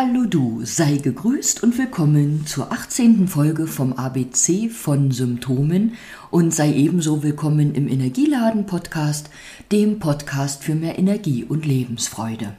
[0.00, 3.26] Hallo du, sei gegrüßt und willkommen zur 18.
[3.26, 5.94] Folge vom ABC von Symptomen
[6.30, 9.28] und sei ebenso willkommen im Energieladen Podcast,
[9.72, 12.54] dem Podcast für mehr Energie und Lebensfreude.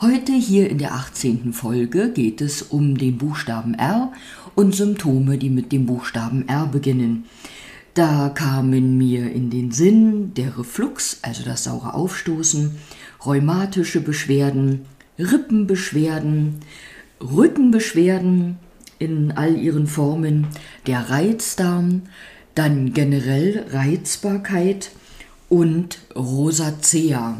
[0.00, 1.52] Heute hier in der 18.
[1.52, 4.12] Folge geht es um den Buchstaben R
[4.54, 7.24] und Symptome, die mit dem Buchstaben R beginnen.
[7.94, 12.76] Da kamen mir in den Sinn der Reflux, also das saure Aufstoßen,
[13.26, 14.86] rheumatische Beschwerden,
[15.20, 16.56] Rippenbeschwerden,
[17.20, 18.58] Rückenbeschwerden
[18.98, 20.46] in all ihren Formen,
[20.86, 22.02] der Reizdarm,
[22.54, 24.90] dann generell Reizbarkeit
[25.48, 27.38] und Rosacea.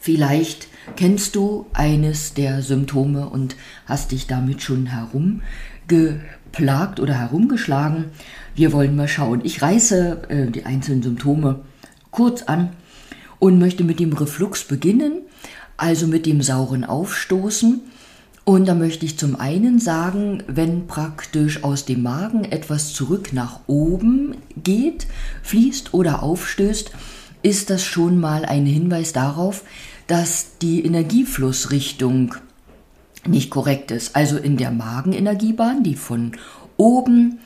[0.00, 3.56] Vielleicht kennst du eines der Symptome und
[3.86, 8.06] hast dich damit schon herumgeplagt oder herumgeschlagen.
[8.54, 9.40] Wir wollen mal schauen.
[9.44, 11.60] Ich reiße äh, die einzelnen Symptome
[12.10, 12.70] kurz an
[13.38, 15.21] und möchte mit dem Reflux beginnen
[15.82, 17.80] also mit dem sauren Aufstoßen.
[18.44, 23.60] Und da möchte ich zum einen sagen, wenn praktisch aus dem Magen etwas zurück nach
[23.66, 25.06] oben geht,
[25.42, 26.92] fließt oder aufstößt,
[27.42, 29.64] ist das schon mal ein Hinweis darauf,
[30.06, 32.34] dass die Energieflussrichtung
[33.26, 34.16] nicht korrekt ist.
[34.16, 36.32] Also in der Magenenergiebahn, die von
[36.76, 37.38] oben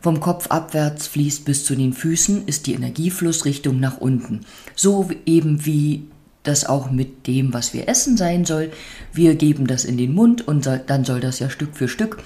[0.00, 4.40] vom Kopf abwärts fließt bis zu den Füßen, ist die Energieflussrichtung nach unten.
[4.76, 6.04] So eben wie
[6.44, 8.70] das auch mit dem, was wir essen sein soll.
[9.12, 12.18] Wir geben das in den Mund und dann soll das ja Stück für Stück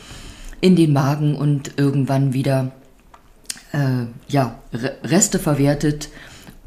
[0.60, 2.72] in den Magen und irgendwann wieder
[3.72, 4.58] äh, ja,
[5.04, 6.10] Reste verwertet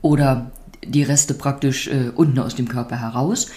[0.01, 0.51] oder
[0.83, 3.47] die Reste praktisch äh, unten aus dem Körper heraus.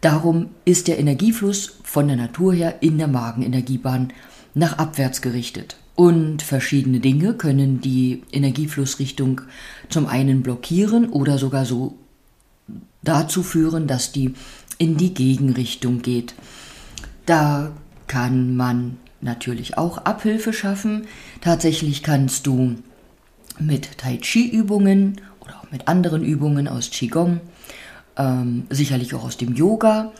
[0.00, 4.12] Darum ist der Energiefluss von der Natur her in der Magenenergiebahn
[4.54, 5.76] nach abwärts gerichtet.
[5.94, 9.42] Und verschiedene Dinge können die Energieflussrichtung
[9.88, 11.98] zum einen blockieren oder sogar so
[13.02, 14.34] dazu führen, dass die
[14.78, 16.34] in die Gegenrichtung geht.
[17.24, 17.72] Da
[18.06, 21.06] kann man natürlich auch Abhilfe schaffen.
[21.40, 22.76] Tatsächlich kannst du
[23.58, 27.40] mit Tai Chi Übungen oder auch mit anderen Übungen aus Qigong,
[28.16, 30.12] ähm, sicherlich auch aus dem Yoga,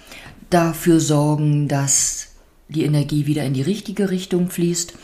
[0.50, 2.28] dafür sorgen, dass
[2.68, 4.94] die Energie wieder in die richtige Richtung fließt.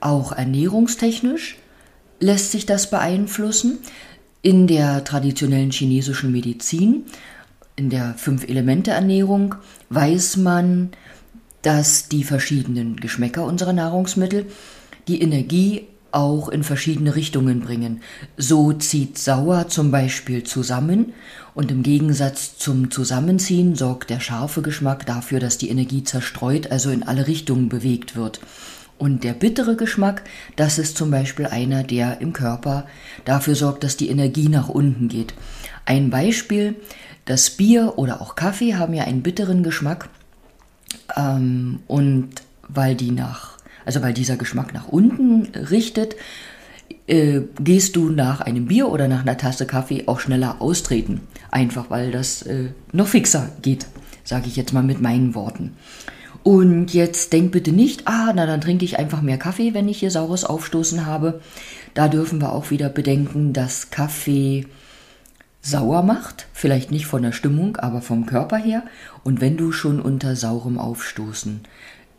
[0.00, 1.58] Auch ernährungstechnisch
[2.18, 3.78] lässt sich das beeinflussen.
[4.42, 7.04] In der traditionellen chinesischen Medizin,
[7.76, 9.56] in der Fünf-Elemente-Ernährung,
[9.90, 10.92] weiß man,
[11.60, 14.46] dass die verschiedenen Geschmäcker unserer Nahrungsmittel
[15.08, 18.00] die Energie auch in verschiedene Richtungen bringen.
[18.38, 21.12] So zieht sauer zum Beispiel zusammen
[21.54, 26.90] und im Gegensatz zum Zusammenziehen sorgt der scharfe Geschmack dafür, dass die Energie zerstreut, also
[26.90, 28.40] in alle Richtungen bewegt wird.
[29.00, 30.24] Und der bittere Geschmack,
[30.56, 32.86] das ist zum Beispiel einer, der im Körper
[33.24, 35.32] dafür sorgt, dass die Energie nach unten geht.
[35.86, 36.76] Ein Beispiel,
[37.24, 40.10] das Bier oder auch Kaffee haben ja einen bitteren Geschmack.
[41.16, 42.28] Ähm, und
[42.68, 43.56] weil die nach,
[43.86, 46.14] also weil dieser Geschmack nach unten richtet,
[47.06, 51.22] äh, gehst du nach einem Bier oder nach einer Tasse Kaffee auch schneller austreten.
[51.50, 53.86] Einfach weil das äh, noch fixer geht,
[54.24, 55.74] sage ich jetzt mal mit meinen Worten.
[56.42, 59.98] Und jetzt denk bitte nicht, ah, na dann trinke ich einfach mehr Kaffee, wenn ich
[59.98, 61.40] hier saures Aufstoßen habe.
[61.92, 64.66] Da dürfen wir auch wieder bedenken, dass Kaffee
[65.62, 68.84] sauer macht, vielleicht nicht von der Stimmung, aber vom Körper her.
[69.24, 71.60] Und wenn du schon unter saurem Aufstoßen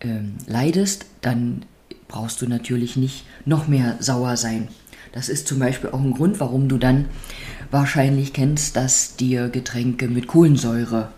[0.02, 1.66] ähm, leidest, dann
[2.08, 4.68] brauchst du natürlich nicht noch mehr sauer sein.
[5.14, 7.06] Das ist zum Beispiel auch ein Grund, warum du dann
[7.72, 11.10] wahrscheinlich kennst, dass dir Getränke mit Kohlensäure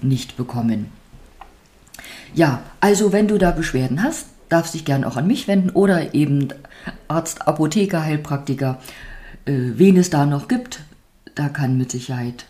[0.00, 0.97] nicht bekommen.
[2.34, 6.14] Ja, also wenn du da Beschwerden hast, darfst dich gern auch an mich wenden oder
[6.14, 6.48] eben
[7.08, 8.78] Arzt, Apotheker, Heilpraktiker,
[9.44, 10.80] äh, wen es da noch gibt.
[11.34, 12.46] Da kann mit Sicherheit,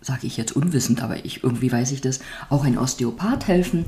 [0.00, 3.84] sage ich jetzt unwissend, aber ich irgendwie weiß ich das, auch ein Osteopath helfen.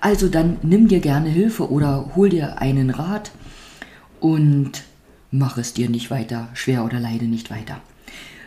[0.00, 3.32] Also dann nimm dir gerne Hilfe oder hol dir einen Rat
[4.20, 4.84] und
[5.30, 7.80] mach es dir nicht weiter schwer oder leide nicht weiter.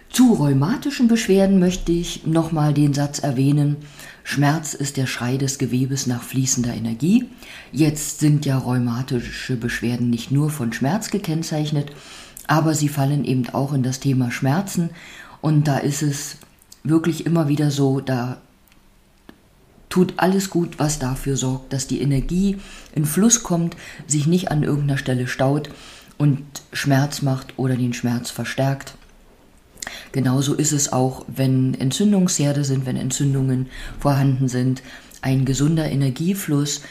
[0.09, 3.77] Zu rheumatischen Beschwerden möchte ich nochmal den Satz erwähnen,
[4.23, 7.25] Schmerz ist der Schrei des Gewebes nach fließender Energie.
[7.71, 11.91] Jetzt sind ja rheumatische Beschwerden nicht nur von Schmerz gekennzeichnet,
[12.47, 14.89] aber sie fallen eben auch in das Thema Schmerzen
[15.41, 16.37] und da ist es
[16.83, 18.37] wirklich immer wieder so, da
[19.89, 22.57] tut alles gut, was dafür sorgt, dass die Energie
[22.93, 25.69] in Fluss kommt, sich nicht an irgendeiner Stelle staut
[26.17, 26.43] und
[26.73, 28.95] Schmerz macht oder den Schmerz verstärkt.
[30.11, 33.67] Genauso ist es auch, wenn Entzündungsherde sind, wenn Entzündungen
[33.99, 34.81] vorhanden sind.
[35.21, 36.81] Ein gesunder Energiefluss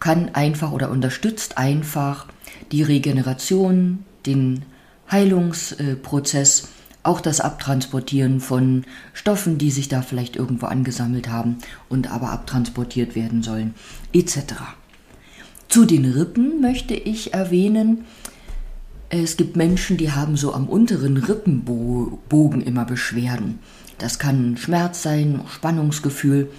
[0.00, 2.26] kann einfach oder unterstützt einfach
[2.72, 4.62] die Regeneration, den
[5.10, 6.68] Heilungsprozess
[7.02, 11.58] auch das Abtransportieren von Stoffen, die sich da vielleicht irgendwo angesammelt haben
[11.88, 13.74] und aber abtransportiert werden sollen,
[14.12, 14.54] etc.
[15.68, 18.04] Zu den Rippen möchte ich erwähnen,
[19.22, 23.58] es gibt Menschen, die haben so am unteren Rippenbogen immer Beschwerden.
[23.98, 26.50] Das kann Schmerz sein, Spannungsgefühl.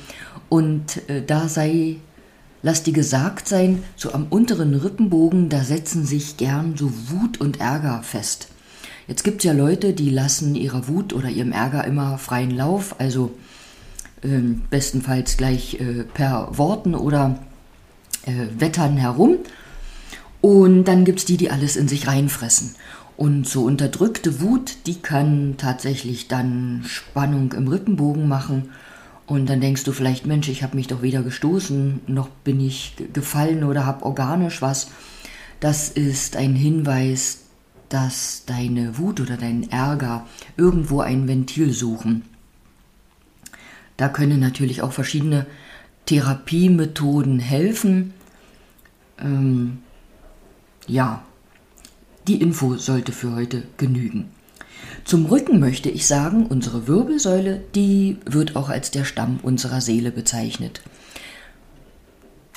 [0.49, 1.97] Und äh, da sei,
[2.61, 7.59] lass dir gesagt sein, so am unteren Rippenbogen, da setzen sich gern so Wut und
[7.59, 8.49] Ärger fest.
[9.07, 12.95] Jetzt gibt es ja Leute, die lassen ihrer Wut oder ihrem Ärger immer freien Lauf,
[12.99, 13.31] also
[14.23, 17.39] äh, bestenfalls gleich äh, per Worten oder
[18.25, 19.37] äh, Wettern herum.
[20.45, 22.75] Und dann gibt es die, die alles in sich reinfressen.
[23.17, 28.69] Und so unterdrückte Wut, die kann tatsächlich dann Spannung im Rippenbogen machen.
[29.25, 32.93] Und dann denkst du vielleicht, Mensch, ich habe mich doch weder gestoßen, noch bin ich
[33.11, 34.91] gefallen oder habe organisch was.
[35.61, 37.39] Das ist ein Hinweis,
[37.89, 40.27] dass deine Wut oder dein Ärger
[40.57, 42.21] irgendwo ein Ventil suchen.
[43.97, 45.47] Da können natürlich auch verschiedene
[46.05, 48.13] Therapiemethoden helfen.
[49.17, 49.79] Ähm,
[50.87, 51.23] ja,
[52.27, 54.29] die Info sollte für heute genügen.
[55.03, 60.11] Zum Rücken möchte ich sagen, unsere Wirbelsäule, die wird auch als der Stamm unserer Seele
[60.11, 60.81] bezeichnet.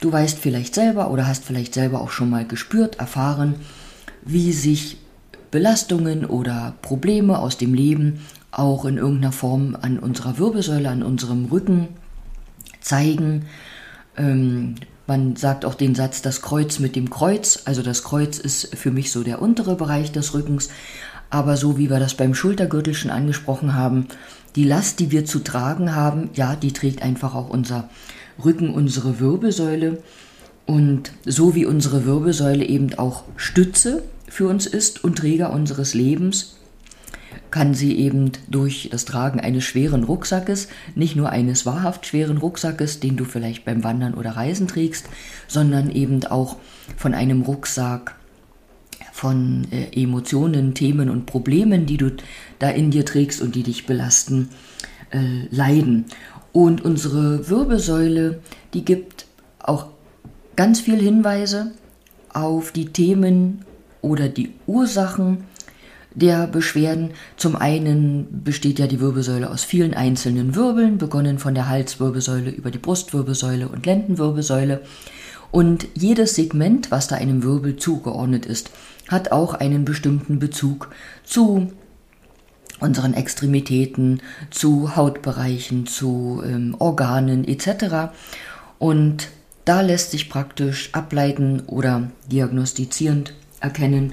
[0.01, 3.57] Du weißt vielleicht selber oder hast vielleicht selber auch schon mal gespürt, erfahren,
[4.25, 4.99] wie sich
[5.51, 8.21] Belastungen oder Probleme aus dem Leben
[8.51, 11.89] auch in irgendeiner Form an unserer Wirbelsäule, an unserem Rücken
[12.81, 13.47] zeigen.
[14.17, 14.77] Ähm,
[15.09, 17.63] man sagt auch den Satz, das Kreuz mit dem Kreuz.
[17.65, 20.69] Also das Kreuz ist für mich so der untere Bereich des Rückens.
[21.31, 24.09] Aber so wie wir das beim Schultergürtel schon angesprochen haben,
[24.55, 27.89] die Last, die wir zu tragen haben, ja, die trägt einfach auch unser
[28.45, 30.03] Rücken, unsere Wirbelsäule.
[30.67, 36.58] Und so wie unsere Wirbelsäule eben auch Stütze für uns ist und Träger unseres Lebens,
[37.51, 43.01] kann sie eben durch das Tragen eines schweren Rucksackes, nicht nur eines wahrhaft schweren Rucksackes,
[43.01, 45.07] den du vielleicht beim Wandern oder Reisen trägst,
[45.47, 46.57] sondern eben auch
[46.97, 48.15] von einem Rucksack
[49.13, 52.13] von äh, Emotionen, Themen und Problemen, die du
[52.59, 54.51] da in dir trägst und die dich belasten,
[55.11, 56.05] äh, leiden.
[56.53, 58.41] Und unsere Wirbelsäule,
[58.75, 59.27] die gibt
[59.59, 59.89] auch
[60.55, 61.73] ganz viel Hinweise
[62.33, 63.65] auf die Themen
[64.03, 65.45] oder die Ursachen,
[66.15, 67.11] der Beschwerden.
[67.37, 72.71] Zum einen besteht ja die Wirbelsäule aus vielen einzelnen Wirbeln, begonnen von der Halswirbelsäule über
[72.71, 74.83] die Brustwirbelsäule und Lendenwirbelsäule.
[75.51, 78.71] Und jedes Segment, was da einem Wirbel zugeordnet ist,
[79.09, 80.91] hat auch einen bestimmten Bezug
[81.25, 81.73] zu
[82.81, 84.21] unseren Extremitäten,
[84.51, 88.13] zu Hautbereichen, zu ähm, Organen etc.
[88.79, 89.29] Und
[89.65, 94.13] da lässt sich praktisch ableiten oder diagnostizierend erkennen,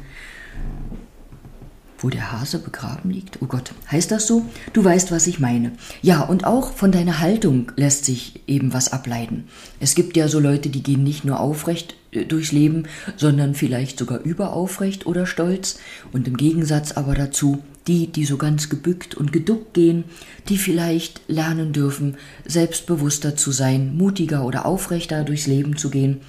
[2.06, 3.40] wo der Hase begraben liegt?
[3.42, 4.46] Oh Gott, heißt das so?
[4.74, 5.72] Du weißt, was ich meine.
[6.04, 9.46] Ja, und auch von deiner Haltung lässt sich eben was ableiten.
[9.80, 12.84] Es gibt ja so Leute, die gehen nicht nur aufrecht äh, durchs Leben,
[13.18, 15.80] sondern vielleicht sogar überaufrecht oder stolz.
[16.14, 20.04] Und im Gegensatz aber dazu die, die so ganz gebückt und geduckt gehen,
[20.48, 26.22] die vielleicht lernen dürfen, selbstbewusster zu sein, mutiger oder aufrechter durchs Leben zu gehen.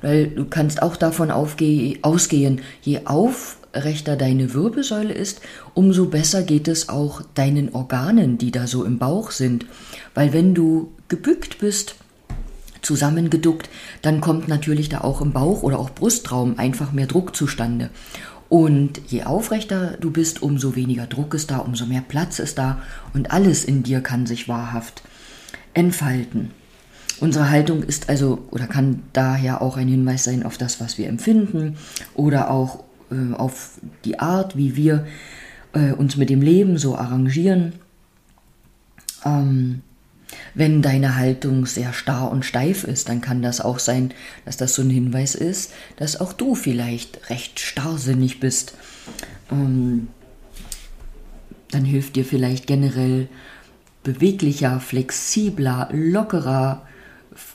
[0.00, 5.40] Weil du kannst auch davon ausgehen, je auf rechter deine Wirbelsäule ist,
[5.74, 9.66] umso besser geht es auch deinen Organen, die da so im Bauch sind.
[10.14, 11.96] Weil wenn du gebückt bist,
[12.82, 13.70] zusammengeduckt,
[14.02, 17.90] dann kommt natürlich da auch im Bauch oder auch Brustraum einfach mehr Druck zustande.
[18.48, 22.82] Und je aufrechter du bist, umso weniger Druck ist da, umso mehr Platz ist da
[23.14, 25.02] und alles in dir kann sich wahrhaft
[25.72, 26.50] entfalten.
[27.20, 31.08] Unsere Haltung ist also oder kann daher auch ein Hinweis sein auf das, was wir
[31.08, 31.76] empfinden
[32.14, 35.06] oder auch äh, auf die Art, wie wir
[35.72, 37.74] äh, uns mit dem Leben so arrangieren.
[39.24, 39.82] Ähm,
[40.54, 44.12] wenn deine Haltung sehr starr und steif ist, dann kann das auch sein,
[44.44, 48.74] dass das so ein Hinweis ist, dass auch du vielleicht recht starrsinnig bist.
[49.50, 50.08] Ähm,
[51.70, 53.28] dann hilft dir vielleicht generell
[54.02, 56.86] beweglicher, flexibler, lockerer,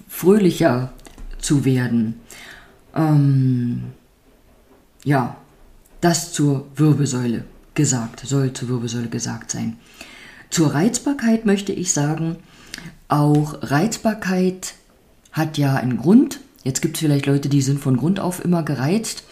[0.08, 0.92] fröhlicher
[1.40, 2.20] zu werden.
[2.96, 3.84] Ähm,
[5.04, 5.38] ja,
[6.02, 9.78] das zur Wirbelsäule gesagt, soll zur Wirbelsäule gesagt sein.
[10.50, 12.38] Zur Reizbarkeit möchte ich sagen,
[13.08, 14.74] auch Reizbarkeit
[15.32, 16.40] hat ja einen Grund.
[16.64, 19.24] Jetzt gibt es vielleicht Leute, die sind von Grund auf immer gereizt,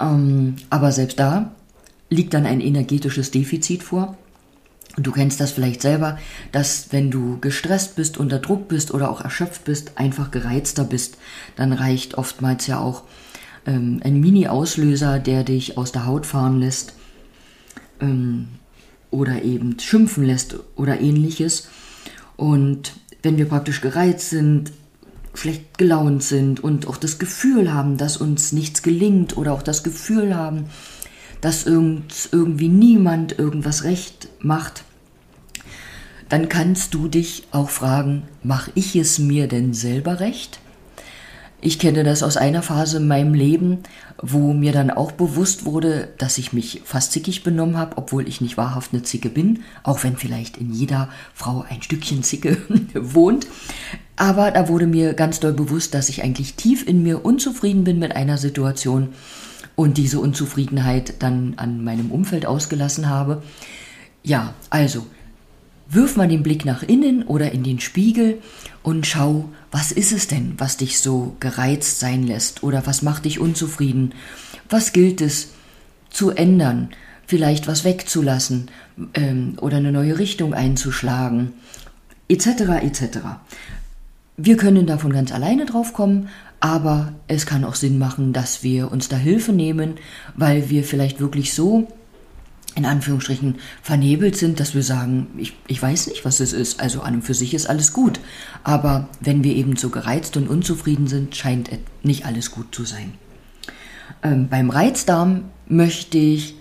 [0.00, 1.52] ähm, aber selbst da
[2.08, 4.16] liegt dann ein energetisches Defizit vor.
[4.96, 6.18] Und du kennst das vielleicht selber,
[6.52, 11.18] dass wenn du gestresst bist, unter Druck bist oder auch erschöpft bist, einfach gereizter bist,
[11.56, 13.02] dann reicht oftmals ja auch
[13.66, 16.94] ähm, ein Mini-Auslöser, der dich aus der Haut fahren lässt.
[18.00, 18.48] Ähm,
[19.10, 21.68] oder eben schimpfen lässt oder ähnliches.
[22.36, 22.92] Und
[23.22, 24.72] wenn wir praktisch gereizt sind,
[25.34, 29.82] schlecht gelaunt sind und auch das Gefühl haben, dass uns nichts gelingt oder auch das
[29.82, 30.64] Gefühl haben,
[31.40, 34.84] dass irgend, irgendwie niemand irgendwas recht macht,
[36.28, 40.58] dann kannst du dich auch fragen, mache ich es mir denn selber recht?
[41.66, 43.78] Ich kenne das aus einer Phase in meinem Leben,
[44.22, 48.40] wo mir dann auch bewusst wurde, dass ich mich fast zickig benommen habe, obwohl ich
[48.40, 52.58] nicht wahrhaft eine Zicke bin, auch wenn vielleicht in jeder Frau ein Stückchen Zicke
[52.94, 53.48] wohnt.
[54.14, 57.98] Aber da wurde mir ganz doll bewusst, dass ich eigentlich tief in mir unzufrieden bin
[57.98, 59.08] mit einer Situation
[59.74, 63.42] und diese Unzufriedenheit dann an meinem Umfeld ausgelassen habe.
[64.22, 65.04] Ja, also
[65.88, 68.38] wirf mal den Blick nach innen oder in den Spiegel
[68.82, 73.24] und schau, was ist es denn, was dich so gereizt sein lässt oder was macht
[73.24, 74.12] dich unzufrieden?
[74.68, 75.50] Was gilt es
[76.10, 76.90] zu ändern?
[77.26, 78.70] Vielleicht was wegzulassen
[79.14, 81.52] ähm, oder eine neue Richtung einzuschlagen,
[82.28, 82.46] etc.
[82.82, 83.18] etc.
[84.36, 86.28] Wir können davon ganz alleine drauf kommen,
[86.60, 89.94] aber es kann auch Sinn machen, dass wir uns da Hilfe nehmen,
[90.36, 91.88] weil wir vielleicht wirklich so
[92.76, 96.78] in Anführungsstrichen vernebelt sind, dass wir sagen, ich, ich weiß nicht, was es ist.
[96.78, 98.20] Also an und für sich ist alles gut.
[98.64, 101.70] Aber wenn wir eben so gereizt und unzufrieden sind, scheint
[102.02, 103.14] nicht alles gut zu sein.
[104.22, 106.56] Ähm, beim Reizdarm möchte ich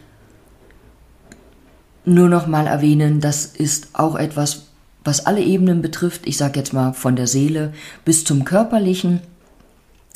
[2.05, 4.67] nur noch mal erwähnen, das ist auch etwas,
[5.03, 6.21] was alle Ebenen betrifft.
[6.25, 7.73] Ich sage jetzt mal von der Seele
[8.05, 9.19] bis zum körperlichen.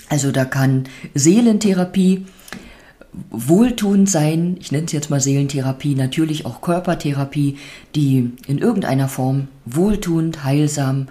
[0.07, 2.25] Also da kann Seelentherapie
[3.29, 7.57] wohltuend sein, ich nenne es jetzt mal Seelentherapie, natürlich auch Körpertherapie,
[7.95, 11.07] die in irgendeiner Form wohltuend, heilsam,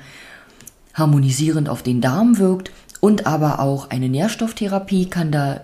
[0.94, 5.62] harmonisierend auf den Darm wirkt und aber auch eine Nährstofftherapie kann da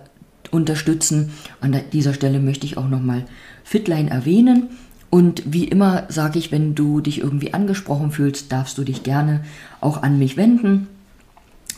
[0.50, 1.32] unterstützen.
[1.60, 3.24] An dieser Stelle möchte ich auch nochmal
[3.64, 4.68] Fitline erwähnen.
[5.10, 9.44] Und wie immer sage ich, wenn du dich irgendwie angesprochen fühlst, darfst du dich gerne
[9.80, 10.88] auch an mich wenden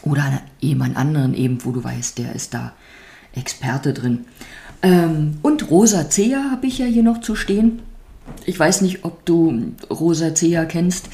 [0.03, 2.73] oder an jemand anderen eben, wo du weißt, der ist da
[3.37, 4.25] Experte drin.
[4.83, 7.81] Ähm, und Rosacea habe ich ja hier noch zu stehen.
[8.45, 11.09] Ich weiß nicht, ob du Rosacea kennst.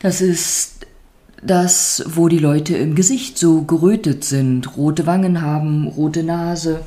[0.00, 0.86] Das ist
[1.42, 6.80] das, wo die Leute im Gesicht so gerötet sind, rote Wangen haben, rote Nase.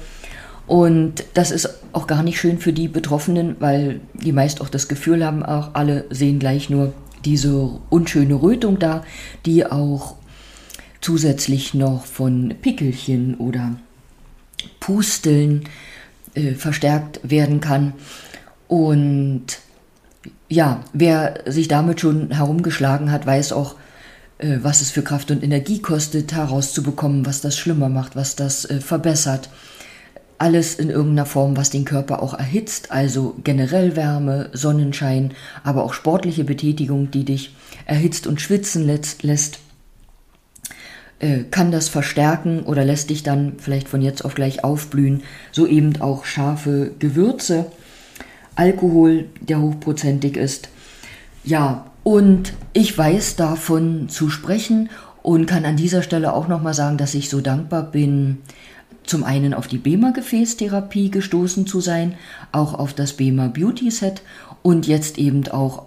[0.66, 4.88] Und das ist auch gar nicht schön für die Betroffenen, weil die meist auch das
[4.88, 9.04] Gefühl haben, auch alle sehen gleich nur diese unschöne Rötung da,
[9.46, 10.16] die auch
[11.00, 13.78] zusätzlich noch von Pickelchen oder
[14.88, 15.66] Pusteln
[16.34, 17.92] äh, verstärkt werden kann.
[18.70, 19.44] Und
[20.48, 23.76] ja, wer sich damit schon herumgeschlagen hat, weiß auch,
[24.38, 28.64] äh, was es für Kraft und Energie kostet, herauszubekommen, was das schlimmer macht, was das
[28.64, 29.50] äh, verbessert.
[30.38, 35.34] Alles in irgendeiner Form, was den Körper auch erhitzt, also generell Wärme, Sonnenschein,
[35.66, 37.54] aber auch sportliche Betätigung, die dich
[37.86, 39.60] erhitzt und schwitzen lässt
[41.20, 45.24] äh, kann das verstärken oder lässt dich dann vielleicht von jetzt auf gleich aufblühen.
[45.52, 47.66] So eben auch scharfe Gewürze,
[48.56, 50.70] Alkohol, der hochprozentig ist.
[51.44, 54.90] Ja, und ich weiß davon zu sprechen
[55.22, 58.38] und kann an dieser Stelle auch nochmal sagen, dass ich so dankbar bin,
[59.04, 62.16] zum einen auf die BEMA Gefäßtherapie gestoßen zu sein,
[62.52, 64.22] auch auf das BEMA Beauty Set
[64.62, 65.86] und jetzt eben auch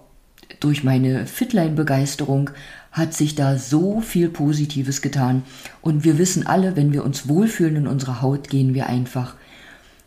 [0.59, 2.51] durch meine Fitline Begeisterung
[2.93, 5.43] hat sich da so viel Positives getan.
[5.81, 9.35] Und wir wissen alle, wenn wir uns wohlfühlen in unserer Haut, gehen wir einfach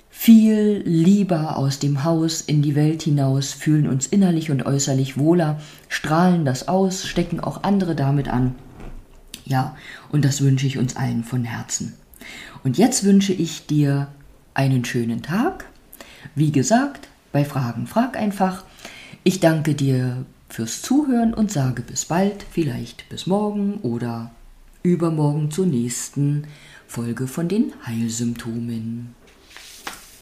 [0.10, 5.60] viel lieber aus dem Haus in die Welt hinaus, fühlen uns innerlich und äußerlich wohler,
[5.90, 8.56] strahlen das aus, stecken auch andere damit an.
[9.44, 9.76] Ja,
[10.12, 11.94] und das wünsche ich uns allen von Herzen.
[12.64, 14.08] Und jetzt wünsche ich dir
[14.54, 15.66] einen schönen Tag.
[16.36, 18.64] Wie gesagt, bei Fragen frag einfach.
[19.24, 24.30] Ich danke dir fürs Zuhören und sage bis bald, vielleicht bis morgen oder
[24.84, 26.44] übermorgen zur nächsten
[26.88, 29.16] Folge von den Heilsymptomen.